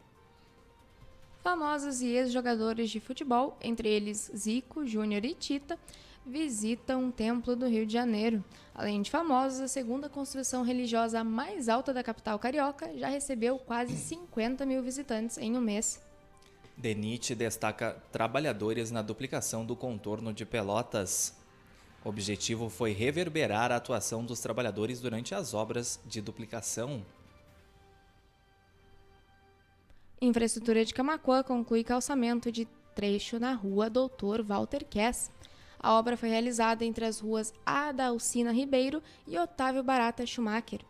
Famosos 1.41 2.01
e 2.01 2.07
ex-jogadores 2.07 2.89
de 2.89 2.99
futebol, 2.99 3.57
entre 3.61 3.87
eles 3.87 4.29
Zico, 4.35 4.85
Júnior 4.85 5.23
e 5.23 5.33
Tita, 5.33 5.79
visitam 6.25 7.05
um 7.05 7.11
templo 7.11 7.55
do 7.55 7.65
Rio 7.65 7.85
de 7.85 7.93
Janeiro. 7.93 8.43
Além 8.75 9.01
de 9.01 9.09
famosos, 9.09 9.61
a 9.61 9.67
segunda 9.67 10.09
construção 10.09 10.63
religiosa 10.63 11.23
mais 11.23 11.69
alta 11.69 11.93
da 11.93 12.03
capital 12.03 12.37
carioca 12.37 12.91
já 12.97 13.07
recebeu 13.07 13.57
quase 13.57 13.95
50 13.95 14.65
mil 14.65 14.83
visitantes 14.83 15.37
em 15.37 15.57
um 15.57 15.61
mês. 15.61 16.01
DENIT 16.75 17.35
destaca 17.35 17.97
trabalhadores 18.11 18.91
na 18.91 19.01
duplicação 19.01 19.65
do 19.65 19.75
contorno 19.75 20.33
de 20.33 20.45
Pelotas. 20.45 21.33
O 22.03 22.09
objetivo 22.09 22.69
foi 22.69 22.91
reverberar 22.91 23.71
a 23.71 23.77
atuação 23.77 24.23
dos 24.23 24.39
trabalhadores 24.39 25.01
durante 25.01 25.33
as 25.33 25.53
obras 25.53 25.99
de 26.05 26.21
duplicação. 26.21 27.03
Infraestrutura 30.21 30.83
de 30.83 30.93
Camacuã 30.93 31.41
conclui 31.41 31.81
calçamento 31.81 32.51
de 32.51 32.65
trecho 32.93 33.39
na 33.39 33.53
rua 33.53 33.89
Doutor 33.89 34.43
Walter 34.43 34.83
Kess. 34.83 35.31
A 35.79 35.93
obra 35.93 36.17
foi 36.17 36.27
realizada 36.27 36.83
entre 36.83 37.05
as 37.05 37.21
ruas 37.21 37.53
Adalcina 37.65 38.51
Ribeiro 38.51 39.01
e 39.25 39.37
Otávio 39.37 39.81
Barata 39.81 40.25
Schumacher. 40.25 40.81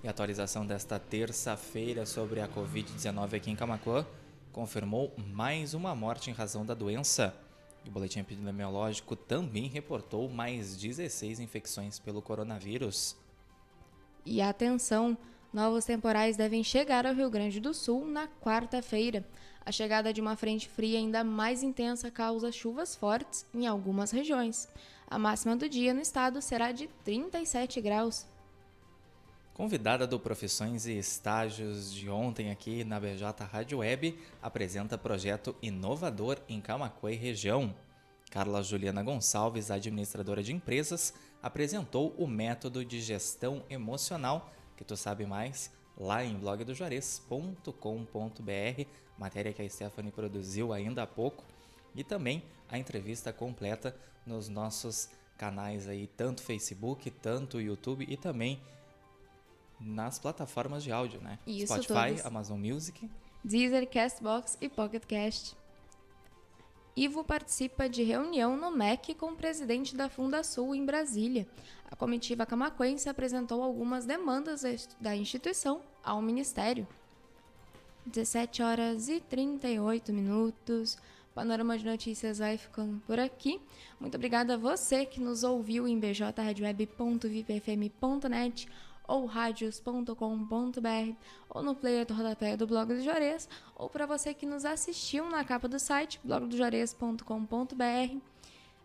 E 0.00 0.06
a 0.06 0.12
atualização 0.12 0.64
desta 0.64 0.96
terça-feira 1.00 2.06
sobre 2.06 2.40
a 2.40 2.46
Covid-19 2.46 3.34
aqui 3.34 3.50
em 3.50 3.56
Camacuã 3.56 4.06
confirmou 4.52 5.12
mais 5.16 5.74
uma 5.74 5.92
morte 5.92 6.30
em 6.30 6.32
razão 6.32 6.64
da 6.64 6.74
doença. 6.74 7.34
O 7.84 7.90
boletim 7.90 8.20
epidemiológico 8.20 9.16
também 9.16 9.66
reportou 9.66 10.28
mais 10.28 10.76
16 10.76 11.40
infecções 11.40 11.98
pelo 11.98 12.22
coronavírus. 12.22 13.16
E 14.24 14.40
atenção, 14.40 15.18
novos 15.52 15.84
temporais 15.84 16.36
devem 16.36 16.64
chegar 16.64 17.06
ao 17.06 17.14
Rio 17.14 17.28
Grande 17.28 17.60
do 17.60 17.74
Sul 17.74 18.06
na 18.06 18.26
quarta-feira. 18.26 19.24
A 19.64 19.70
chegada 19.70 20.12
de 20.12 20.20
uma 20.20 20.34
frente 20.34 20.68
fria 20.68 20.98
ainda 20.98 21.22
mais 21.22 21.62
intensa 21.62 22.10
causa 22.10 22.50
chuvas 22.50 22.96
fortes 22.96 23.46
em 23.54 23.66
algumas 23.66 24.10
regiões. 24.10 24.68
A 25.06 25.18
máxima 25.18 25.54
do 25.54 25.68
dia 25.68 25.92
no 25.92 26.00
estado 26.00 26.40
será 26.40 26.72
de 26.72 26.88
37 27.04 27.80
graus. 27.80 28.26
Convidada 29.54 30.06
do 30.06 30.18
Profissões 30.18 30.86
e 30.86 30.96
Estágios 30.96 31.92
de 31.92 32.08
ontem 32.08 32.50
aqui 32.50 32.82
na 32.82 32.98
BJ 32.98 33.44
Rádio 33.44 33.78
Web, 33.78 34.18
apresenta 34.40 34.96
projeto 34.96 35.54
inovador 35.60 36.38
em 36.48 36.58
Camacuã 36.58 37.12
e 37.12 37.16
região. 37.16 37.74
Carla 38.30 38.62
Juliana 38.62 39.02
Gonçalves, 39.02 39.70
administradora 39.70 40.42
de 40.42 40.54
empresas, 40.54 41.12
apresentou 41.42 42.14
o 42.16 42.26
método 42.26 42.82
de 42.82 42.98
gestão 42.98 43.62
emocional, 43.68 44.50
que 44.82 44.88
tu 44.88 44.96
sabe 44.96 45.24
mais 45.24 45.70
lá 45.96 46.24
em 46.24 46.36
blogdojuarez.com.br, 46.36 48.86
matéria 49.16 49.52
que 49.52 49.62
a 49.62 49.68
Stephanie 49.68 50.10
produziu 50.10 50.72
ainda 50.72 51.04
há 51.04 51.06
pouco, 51.06 51.44
e 51.94 52.02
também 52.02 52.42
a 52.68 52.76
entrevista 52.78 53.32
completa 53.32 53.94
nos 54.26 54.48
nossos 54.48 55.08
canais 55.38 55.88
aí, 55.88 56.08
tanto 56.16 56.42
Facebook, 56.42 57.08
tanto 57.10 57.60
YouTube 57.60 58.04
e 58.08 58.16
também 58.16 58.60
nas 59.78 60.18
plataformas 60.18 60.82
de 60.82 60.90
áudio, 60.90 61.20
né? 61.20 61.38
Isso, 61.46 61.66
Spotify, 61.66 62.08
todas. 62.08 62.26
Amazon 62.26 62.58
Music. 62.58 63.08
Deezer, 63.44 63.88
Castbox 63.88 64.58
e 64.60 64.68
Pocket 64.68 65.04
Cast. 65.04 65.56
Ivo 66.94 67.24
participa 67.24 67.88
de 67.88 68.02
reunião 68.02 68.54
no 68.54 68.70
MEC 68.70 69.14
com 69.14 69.32
o 69.32 69.36
presidente 69.36 69.96
da 69.96 70.10
Fundasul 70.10 70.74
em 70.74 70.84
Brasília. 70.84 71.48
A 71.90 71.96
comitiva 71.96 72.44
camaquense 72.44 73.08
apresentou 73.08 73.62
algumas 73.62 74.04
demandas 74.04 74.62
da 75.00 75.16
instituição 75.16 75.80
ao 76.04 76.20
Ministério. 76.20 76.86
17 78.04 78.62
horas 78.62 79.08
e 79.08 79.20
38 79.20 80.12
minutos. 80.12 80.98
Panorama 81.34 81.78
de 81.78 81.86
Notícias 81.86 82.38
vai 82.38 82.58
ficando 82.58 83.00
por 83.06 83.18
aqui. 83.18 83.58
Muito 83.98 84.16
obrigada 84.16 84.52
a 84.54 84.58
você 84.58 85.06
que 85.06 85.18
nos 85.18 85.44
ouviu 85.44 85.88
em 85.88 85.98
bjradioweb.vipfm.net 85.98 88.68
ou 89.06 89.26
radios.com.br 89.26 91.16
ou 91.48 91.62
no 91.62 91.74
player 91.74 92.06
do 92.06 92.14
rodapé 92.14 92.56
do 92.56 92.66
Blog 92.66 92.94
do 92.94 93.02
Juarez 93.02 93.48
ou 93.76 93.88
para 93.88 94.06
você 94.06 94.32
que 94.32 94.46
nos 94.46 94.64
assistiu 94.64 95.28
na 95.28 95.44
capa 95.44 95.68
do 95.68 95.78
site 95.78 96.20
blogdojuarez.com.br 96.24 98.32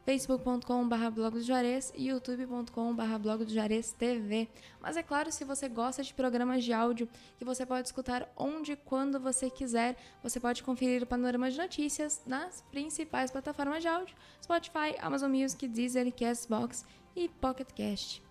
facebook.com.br 0.08 1.10
blog 1.14 1.34
do 1.34 1.42
Juarez 1.42 1.92
e 1.94 2.08
youtube.com.br 2.08 3.18
blog 3.20 3.44
do 3.44 3.54
Juarez 3.54 3.92
TV. 3.92 4.48
Mas 4.80 4.96
é 4.96 5.04
claro, 5.04 5.30
se 5.34 5.44
você 5.44 5.68
gosta 5.68 6.02
de 6.02 6.14
programas 6.14 6.64
de 6.64 6.72
áudio 6.72 7.10
que 7.38 7.44
você 7.44 7.66
pode 7.66 7.90
escutar 7.90 8.26
onde 8.38 8.72
e 8.72 8.78
quando 8.78 9.20
você 9.20 9.50
quiser, 9.50 9.98
você 10.24 10.40
pode 10.40 10.64
conferir 10.64 11.04
o 11.04 11.06
panorama 11.06 11.52
de 11.52 11.58
notícias 11.58 12.22
nas 12.26 12.62
principais 12.72 13.32
plataformas 13.32 13.82
de 13.82 13.90
áudio, 13.90 14.16
Spotify, 14.42 14.96
Amazon 15.02 15.30
Music, 15.30 15.68
Deezer, 15.68 16.10
Castbox 16.14 16.86
e 17.14 17.28
Pocket 17.28 17.68
Cast. 17.74 18.27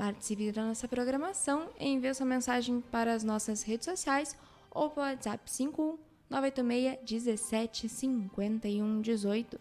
Participe 0.00 0.50
da 0.50 0.64
nossa 0.64 0.88
programação, 0.88 1.68
envie 1.78 2.14
sua 2.14 2.24
mensagem 2.24 2.80
para 2.80 3.12
as 3.12 3.22
nossas 3.22 3.62
redes 3.62 3.84
sociais 3.84 4.34
ou 4.70 4.88
pelo 4.88 5.04
WhatsApp 5.04 5.42
51 5.44 5.98
986 6.30 6.98
17 7.04 7.86
51 7.86 9.02
18. 9.02 9.60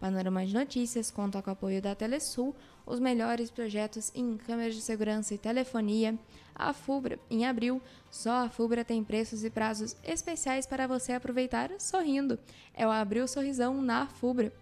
Panorama 0.00 0.44
de 0.44 0.54
Notícias 0.54 1.12
conta 1.12 1.40
com 1.40 1.50
o 1.50 1.52
apoio 1.52 1.80
da 1.80 1.94
Telesul, 1.94 2.52
os 2.84 2.98
melhores 2.98 3.48
projetos 3.48 4.10
em 4.12 4.36
câmeras 4.36 4.74
de 4.74 4.80
segurança 4.80 5.34
e 5.34 5.38
telefonia. 5.38 6.18
A 6.52 6.72
Fubra, 6.72 7.20
em 7.30 7.46
abril, 7.46 7.80
só 8.10 8.46
a 8.46 8.50
Fubra 8.50 8.84
tem 8.84 9.04
preços 9.04 9.44
e 9.44 9.50
prazos 9.50 9.94
especiais 10.02 10.66
para 10.66 10.88
você 10.88 11.12
aproveitar 11.12 11.70
sorrindo. 11.78 12.40
É 12.74 12.84
o 12.84 12.90
Abril 12.90 13.28
Sorrisão 13.28 13.80
na 13.80 14.08
Fubra. 14.08 14.52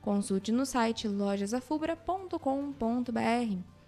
Consulte 0.00 0.52
no 0.52 0.64
site 0.64 1.08
lojasafubra.com.br. 1.08 3.81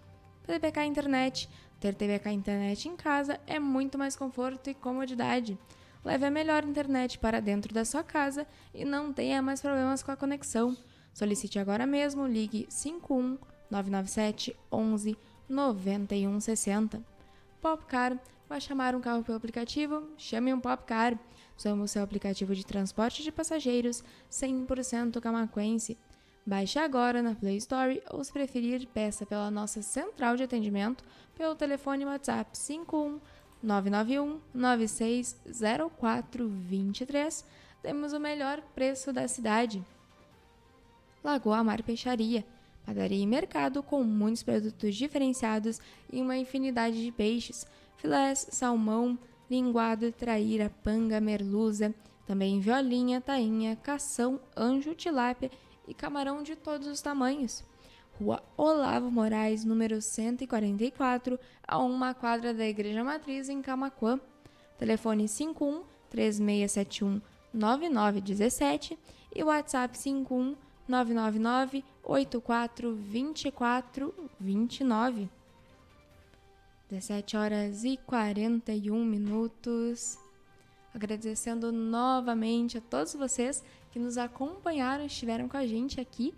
TVK 0.45 0.85
Internet. 0.85 1.49
Ter 1.79 1.93
TVK 1.95 2.29
Internet 2.31 2.87
em 2.87 2.95
casa 2.95 3.39
é 3.47 3.59
muito 3.59 3.97
mais 3.97 4.15
conforto 4.15 4.69
e 4.69 4.73
comodidade. 4.73 5.57
Leve 6.03 6.25
a 6.25 6.31
melhor 6.31 6.63
internet 6.63 7.17
para 7.17 7.41
dentro 7.41 7.73
da 7.73 7.83
sua 7.83 8.03
casa 8.03 8.45
e 8.73 8.85
não 8.85 9.11
tenha 9.11 9.41
mais 9.41 9.59
problemas 9.59 10.03
com 10.03 10.11
a 10.11 10.15
conexão. 10.15 10.77
Solicite 11.13 11.57
agora 11.57 11.87
mesmo, 11.87 12.27
ligue 12.27 12.67
51 12.69 13.39
997 13.71 14.55
11 14.71 15.17
91 15.49 16.39
60. 16.39 17.01
Popcar, 17.59 18.19
vai 18.47 18.61
chamar 18.61 18.95
um 18.95 19.01
carro 19.01 19.23
pelo 19.23 19.37
aplicativo? 19.37 20.07
Chame 20.15 20.53
um 20.53 20.59
Popcar. 20.59 21.17
Somos 21.57 21.89
seu 21.91 22.03
aplicativo 22.03 22.53
de 22.53 22.65
transporte 22.65 23.23
de 23.23 23.31
passageiros 23.31 24.03
100% 24.29 25.19
camaquense. 25.19 25.97
Baixe 26.47 26.77
agora 26.77 27.23
na 27.23 27.33
Play 27.33 27.57
Store 27.57 28.03
ou, 28.11 28.23
se 28.23 28.31
preferir, 28.31 28.87
peça 28.93 29.25
pela 29.25 29.49
nossa 29.49 29.81
central 29.81 30.37
de 30.37 30.43
atendimento 30.43 31.03
pelo 31.35 31.55
telefone 31.55 32.05
WhatsApp 32.05 32.55
51 32.55 33.19
991 33.63 34.39
960423. 34.53 37.43
Temos 37.81 38.13
o 38.13 38.19
melhor 38.19 38.61
preço 38.75 39.11
da 39.11 39.27
cidade. 39.27 39.83
Lagoa 41.23 41.63
Mar 41.63 41.81
Peixaria, 41.81 42.45
padaria 42.85 43.23
e 43.23 43.25
mercado 43.25 43.81
com 43.81 44.03
muitos 44.03 44.43
produtos 44.43 44.95
diferenciados 44.95 45.81
e 46.13 46.21
uma 46.21 46.37
infinidade 46.37 47.03
de 47.03 47.11
peixes, 47.11 47.65
filés, 47.97 48.45
salmão, 48.51 49.17
linguado, 49.49 50.11
traíra, 50.11 50.71
panga, 50.83 51.19
merluza, 51.19 51.91
também 52.27 52.59
violinha, 52.59 53.19
tainha, 53.19 53.75
cação, 53.75 54.39
anjo, 54.55 54.93
tilápia 54.93 55.49
e 55.87 55.93
camarão 55.93 56.43
de 56.43 56.55
todos 56.55 56.87
os 56.87 57.01
tamanhos. 57.01 57.63
Rua 58.19 58.41
Olavo 58.55 59.11
Moraes, 59.11 59.65
número 59.65 60.01
144, 60.01 61.37
a 61.67 61.77
uma 61.79 62.13
quadra 62.13 62.53
da 62.53 62.65
Igreja 62.65 63.03
Matriz 63.03 63.49
em 63.49 63.61
Camaquã. 63.61 64.19
Telefone 64.77 65.27
51 65.27 65.83
3671 66.09 67.21
9917 67.53 68.97
e 69.33 69.43
WhatsApp 69.43 69.97
51 69.97 70.55
999 70.87 71.83
84 72.03 72.95
24 72.95 74.13
29. 74.39 75.29
17 76.89 77.35
horas 77.35 77.83
e 77.83 77.97
41 77.97 79.03
minutos. 79.03 80.24
Agradecendo 80.95 81.73
novamente 81.73 82.77
a 82.77 82.81
todos 82.81 83.13
vocês 83.15 83.61
que 83.91 83.99
nos 83.99 84.17
acompanharam, 84.17 85.05
estiveram 85.05 85.49
com 85.49 85.57
a 85.57 85.67
gente 85.67 85.99
aqui 85.99 86.33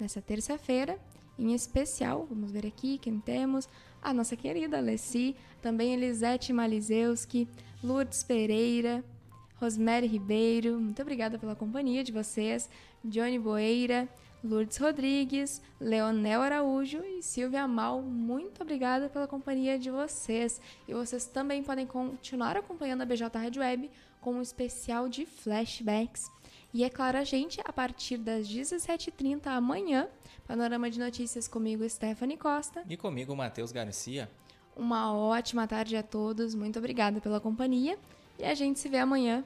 nessa 0.00 0.22
terça-feira. 0.22 0.98
Em 1.38 1.52
especial, 1.52 2.26
vamos 2.26 2.50
ver 2.50 2.66
aqui 2.66 2.96
quem 2.96 3.20
temos. 3.20 3.68
A 4.00 4.14
nossa 4.14 4.34
querida 4.34 4.78
Alessi, 4.78 5.36
também 5.60 5.92
Elisete 5.92 6.54
Malizeuski, 6.54 7.46
Lourdes 7.84 8.22
Pereira, 8.22 9.04
Rosemary 9.56 10.06
Ribeiro, 10.06 10.80
muito 10.80 11.02
obrigada 11.02 11.38
pela 11.38 11.54
companhia 11.54 12.02
de 12.02 12.12
vocês, 12.12 12.70
Johnny 13.04 13.38
Boeira, 13.38 14.08
Lourdes 14.44 14.76
Rodrigues, 14.76 15.62
Leonel 15.80 16.42
Araújo 16.42 17.04
e 17.04 17.22
Silvia 17.22 17.68
Mal, 17.68 18.02
muito 18.02 18.60
obrigada 18.60 19.08
pela 19.08 19.28
companhia 19.28 19.78
de 19.78 19.88
vocês. 19.88 20.60
E 20.88 20.92
vocês 20.92 21.26
também 21.26 21.62
podem 21.62 21.86
continuar 21.86 22.56
acompanhando 22.56 23.02
a 23.02 23.06
BJ 23.06 23.38
Rádio 23.38 23.62
Web 23.62 23.88
com 24.20 24.34
um 24.34 24.42
especial 24.42 25.08
de 25.08 25.24
flashbacks. 25.24 26.28
E 26.74 26.82
é 26.82 26.90
claro, 26.90 27.18
a 27.18 27.24
gente, 27.24 27.60
a 27.64 27.72
partir 27.72 28.16
das 28.16 28.48
17h30 28.48 29.46
amanhã, 29.46 30.08
Panorama 30.44 30.90
de 30.90 30.98
Notícias 30.98 31.46
comigo, 31.46 31.88
Stephanie 31.88 32.36
Costa. 32.36 32.82
E 32.88 32.96
comigo, 32.96 33.36
Matheus 33.36 33.70
Garcia. 33.70 34.28
Uma 34.74 35.14
ótima 35.14 35.68
tarde 35.68 35.96
a 35.96 36.02
todos, 36.02 36.52
muito 36.52 36.80
obrigada 36.80 37.20
pela 37.20 37.38
companhia 37.38 37.96
e 38.40 38.44
a 38.44 38.54
gente 38.54 38.80
se 38.80 38.88
vê 38.88 38.98
amanhã. 38.98 39.44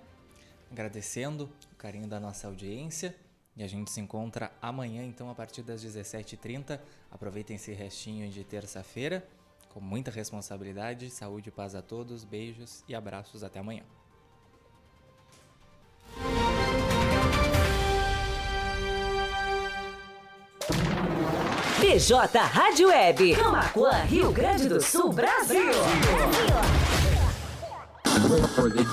Agradecendo 0.71 1.51
o 1.71 1.77
carinho 1.77 2.07
da 2.07 2.19
nossa 2.19 2.47
audiência. 2.47 3.15
E 3.57 3.65
a 3.65 3.67
gente 3.67 3.91
se 3.91 4.01
encontra 4.01 4.53
amanhã, 4.61 5.03
então, 5.03 5.31
a 5.31 5.35
partir 5.35 5.63
das 5.63 5.83
17h30. 5.83 6.79
Aproveitem 7.11 7.57
esse 7.57 7.73
restinho 7.73 8.29
de 8.31 8.45
terça-feira 8.45 9.27
com 9.71 9.81
muita 9.81 10.11
responsabilidade. 10.11 11.11
Saúde 11.11 11.49
e 11.49 11.53
paz 11.53 11.75
a 11.75 11.83
todos. 11.83 12.25
Beijos 12.25 12.85
e 12.87 12.95
abraços. 12.95 13.43
Até 13.43 13.59
amanhã. 13.59 13.83
BJ 21.79 22.39
Rádio 22.39 22.89
Web. 22.89 23.37
Camacuã, 23.37 24.03
Rio 24.05 24.33
Grande 24.33 24.69
do 24.69 24.81
Sul, 24.83 25.13
Brasil. 25.13 25.73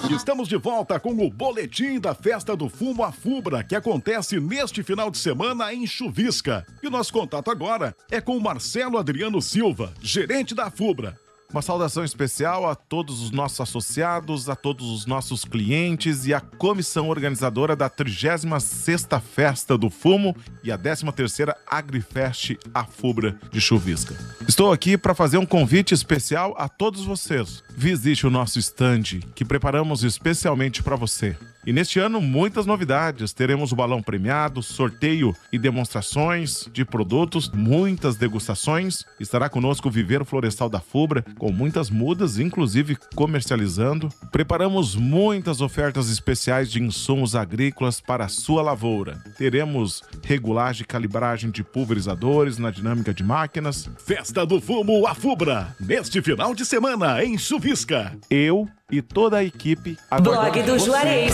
Estamos 0.10 0.48
de 0.48 0.58
volta 0.58 1.00
com 1.00 1.12
o 1.12 1.30
boletim 1.30 2.00
da 2.00 2.14
festa 2.14 2.56
do 2.56 2.70
fumo 2.70 3.04
a 3.04 3.12
Fubra, 3.12 3.64
que 3.64 3.76
acontece 3.76 4.40
neste 4.40 4.84
final 4.84 5.10
de 5.10 5.18
semana 5.18 5.74
em 5.74 5.88
Chuvisca. 5.88 6.66
E 6.82 6.88
o 6.88 6.92
nosso 6.92 7.12
contato 7.12 7.50
agora 7.50 7.96
é 8.12 8.22
com 8.22 8.40
Marcelo 8.40 8.98
Adriano 8.98 9.42
Silva, 9.42 9.94
gerente 10.02 10.54
da 10.54 10.70
Fubra. 10.70 11.18
Uma 11.54 11.62
saudação 11.62 12.04
especial 12.04 12.68
a 12.68 12.74
todos 12.74 13.22
os 13.22 13.30
nossos 13.30 13.62
associados, 13.62 14.50
a 14.50 14.56
todos 14.56 14.90
os 14.90 15.06
nossos 15.06 15.46
clientes 15.46 16.26
e 16.26 16.34
a 16.34 16.42
comissão 16.42 17.10
organizadora 17.10 17.76
da 17.76 17.88
36ª 17.88 19.22
Festa 19.22 19.78
do 19.78 19.88
Fumo 19.88 20.36
e 20.64 20.72
a 20.72 20.80
13ª 20.80 21.54
Agrifest 21.70 22.58
Afubra 22.74 23.38
de 23.52 23.62
Chuvisca. 23.62 24.16
Estou 24.48 24.74
aqui 24.74 24.98
para 24.98 25.14
fazer 25.14 25.38
um 25.38 25.46
convite 25.46 25.94
especial 25.94 26.56
a 26.58 26.68
todos 26.68 27.06
vocês. 27.06 27.64
Visite 27.76 28.28
o 28.28 28.30
nosso 28.30 28.60
stand 28.60 29.20
que 29.36 29.44
preparamos 29.44 30.04
especialmente 30.04 30.84
para 30.84 30.96
você. 30.96 31.36
E 31.66 31.72
neste 31.72 31.98
ano, 31.98 32.20
muitas 32.20 32.66
novidades. 32.66 33.32
Teremos 33.32 33.72
o 33.72 33.76
balão 33.76 34.02
premiado, 34.02 34.62
sorteio 34.62 35.34
e 35.52 35.58
demonstrações 35.58 36.68
de 36.74 36.84
produtos, 36.84 37.50
muitas 37.54 38.18
degustações. 38.18 39.06
Estará 39.20 39.48
conosco 39.48 39.88
o 39.88 39.92
Viveiro 39.92 40.26
Florestal 40.26 40.68
da 40.68 40.82
Fubra, 40.82 41.24
com 41.38 41.52
muitas 41.52 41.90
mudas, 41.90 42.38
inclusive 42.38 42.98
comercializando. 43.16 44.10
Preparamos 44.32 44.96
muitas 44.96 45.62
ofertas 45.62 46.10
especiais 46.10 46.70
de 46.70 46.84
insumos 46.84 47.34
agrícolas 47.34 48.02
para 48.02 48.26
a 48.26 48.30
sua 48.30 48.62
lavoura. 48.62 49.24
Teremos 49.38 50.04
regulagem 50.22 50.84
e 50.84 50.88
calibragem 50.88 51.50
de 51.50 51.64
pulverizadores 51.64 52.58
na 52.58 52.72
dinâmica 52.72 53.14
de 53.14 53.24
máquinas. 53.24 53.90
Festa 54.06 54.46
do 54.46 54.60
Fumo 54.60 55.08
a 55.08 55.16
Fubra, 55.16 55.74
neste 55.80 56.22
final 56.22 56.54
de 56.54 56.66
semana 56.66 57.24
em 57.24 57.38
Chuvisca. 57.64 58.12
Eu 58.30 58.68
e 58.92 59.02
toda 59.02 59.38
a 59.38 59.44
equipe. 59.44 59.98
Blog 60.22 60.62
do 60.64 60.78
Juarez. 60.78 61.34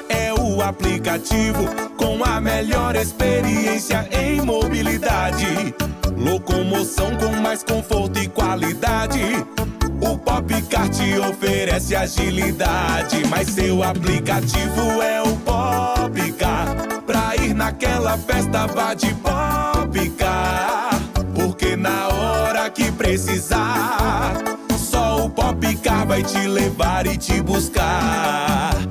aplicativo 0.71 1.65
com 1.97 2.25
a 2.25 2.41
melhor 2.41 2.95
experiência 2.95 4.09
em 4.13 4.41
mobilidade. 4.41 5.75
Locomoção 6.17 7.17
com 7.17 7.33
mais 7.41 7.65
conforto 7.65 8.21
e 8.21 8.29
qualidade. 8.29 9.21
O 10.01 10.17
Popcar 10.17 10.89
te 10.89 11.19
oferece 11.19 11.97
agilidade, 11.97 13.27
mas 13.29 13.49
seu 13.49 13.83
aplicativo 13.83 15.03
é 15.03 15.21
o 15.21 15.37
Popcar. 15.39 16.77
Pra 17.05 17.35
ir 17.37 17.53
naquela 17.53 18.17
festa, 18.17 18.67
vá 18.69 18.95
de 18.95 19.13
Popcar. 19.15 20.91
Porque 21.35 21.75
na 21.75 22.09
hora 22.09 22.71
que 22.71 22.93
precisar, 22.93 24.35
só 24.79 25.25
o 25.25 25.31
Popcar 25.31 26.07
vai 26.07 26.23
te 26.23 26.47
levar 26.47 27.07
e 27.07 27.17
te 27.17 27.43
buscar. 27.43 28.90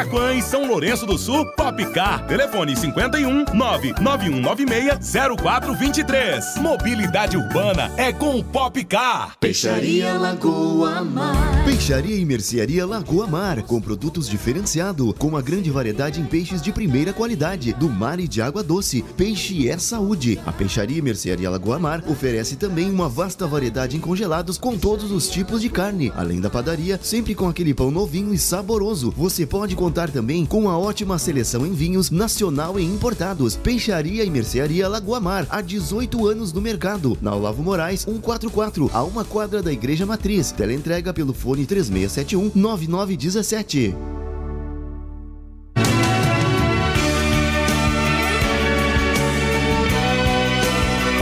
Camaquã 0.00 0.32
e 0.34 0.40
São 0.40 0.66
Lourenço 0.66 1.04
do 1.04 1.18
Sul, 1.18 1.44
Popcar. 1.54 2.26
Telefone 2.26 2.74
51 2.74 3.44
99196 3.52 5.12
0423. 5.42 6.56
Mobilidade 6.56 7.36
urbana 7.36 7.92
é 7.98 8.10
com 8.10 8.38
o 8.38 8.42
Popcar. 8.42 9.36
Peixaria 9.38 10.14
Lagoa 10.14 11.04
Mar. 11.04 11.64
Peixaria 11.66 12.16
e 12.16 12.24
Mercearia 12.24 12.86
Lagoa 12.86 13.26
Mar, 13.26 13.62
com 13.62 13.78
produtos 13.78 14.26
diferenciados, 14.26 15.12
com 15.18 15.28
uma 15.28 15.42
grande 15.42 15.70
variedade 15.70 16.18
em 16.18 16.24
peixes 16.24 16.62
de 16.62 16.72
primeira 16.72 17.12
qualidade, 17.12 17.74
do 17.74 17.88
mar 17.90 18.18
e 18.18 18.26
de 18.26 18.40
água 18.40 18.62
doce. 18.62 19.04
Peixe 19.18 19.68
é 19.68 19.76
saúde. 19.76 20.40
A 20.46 20.52
Peixaria 20.52 20.96
e 20.96 21.02
Mercearia 21.02 21.50
Lagoa 21.50 21.78
Mar 21.78 22.02
oferece 22.08 22.56
também 22.56 22.90
uma 22.90 23.08
vasta 23.08 23.46
variedade 23.46 23.98
em 23.98 24.00
congelados 24.00 24.56
com 24.56 24.78
todos 24.78 25.10
os 25.10 25.28
tipos 25.28 25.60
de 25.60 25.68
carne, 25.68 26.10
além 26.16 26.40
da 26.40 26.48
padaria, 26.48 26.98
sempre 27.02 27.34
com 27.34 27.48
aquele 27.48 27.74
pão 27.74 27.90
novinho 27.90 28.32
e 28.32 28.38
saboroso. 28.38 29.12
Você 29.14 29.44
pode 29.44 29.76
contar 29.76 29.89
também 29.92 30.46
com 30.46 30.60
uma 30.60 30.78
ótima 30.78 31.18
seleção 31.18 31.66
em 31.66 31.72
vinhos 31.72 32.10
nacional 32.10 32.78
e 32.78 32.84
importados. 32.84 33.56
Peixaria 33.56 34.24
e 34.24 34.30
Mercearia 34.30 34.88
Lagoa 34.88 35.20
Mar, 35.20 35.46
há 35.50 35.60
18 35.60 36.26
anos 36.26 36.52
no 36.52 36.60
mercado. 36.60 37.18
Na 37.20 37.34
Olavo 37.34 37.62
Moraes, 37.62 38.02
144, 38.02 38.90
a 38.92 39.02
uma 39.02 39.24
quadra 39.24 39.62
da 39.62 39.72
Igreja 39.72 40.06
Matriz. 40.06 40.52
Teleentrega 40.52 41.12
pelo 41.12 41.32
fone 41.32 41.66
3671 41.66 42.52
9917. 42.54 44.19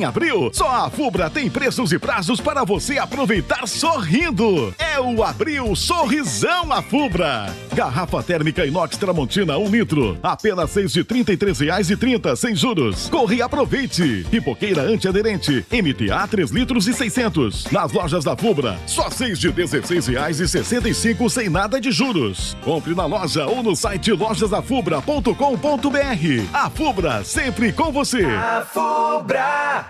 Em 0.00 0.04
abril, 0.04 0.50
só 0.50 0.66
a 0.66 0.88
Fubra 0.88 1.28
tem 1.28 1.50
preços 1.50 1.92
e 1.92 1.98
prazos 1.98 2.40
para 2.40 2.64
você 2.64 2.96
aproveitar 2.96 3.68
sorrindo. 3.68 4.74
É 4.78 4.98
o 4.98 5.22
Abril 5.22 5.76
Sorrisão 5.76 6.72
a 6.72 6.80
Fubra. 6.80 7.54
Garrafa 7.74 8.22
térmica 8.22 8.64
inox 8.64 8.96
Tramontina 8.96 9.58
1 9.58 9.68
litro, 9.68 10.18
apenas 10.22 10.70
seis 10.70 10.90
de 10.90 11.00
e 11.00 11.96
trinta, 11.96 12.34
sem 12.34 12.56
juros. 12.56 13.10
Corre 13.10 13.36
e 13.36 13.42
aproveite. 13.42 14.24
Pipoqueira 14.30 14.80
antiaderente, 14.80 15.66
MTA 15.70 16.26
3 16.26 16.50
litros 16.50 16.88
e 16.88 16.94
600. 16.94 17.70
Nas 17.70 17.92
lojas 17.92 18.24
da 18.24 18.34
Fubra, 18.34 18.78
só 18.86 19.10
seis 19.10 19.38
de 19.38 19.48
e 19.48 20.88
e 20.88 20.94
cinco, 20.94 21.28
sem 21.28 21.50
nada 21.50 21.78
de 21.78 21.90
juros. 21.90 22.56
Compre 22.64 22.94
na 22.94 23.04
loja 23.04 23.46
ou 23.46 23.62
no 23.62 23.76
site 23.76 24.12
lojasafubra.com.br. 24.12 26.54
A 26.54 26.70
Fubra, 26.70 27.22
sempre 27.22 27.70
com 27.70 27.92
você. 27.92 28.24
A 28.24 28.64
Fubra! 28.64 29.89